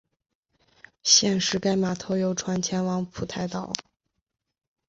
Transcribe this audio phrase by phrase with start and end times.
[1.03, 3.71] 现时该码头有船前往蒲台岛。